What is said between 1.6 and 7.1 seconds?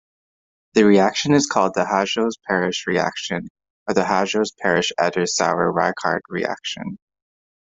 the Hajos-Parrish reaction or the Hajos-Parrish-Eder-Sauer-Wiechert reaction.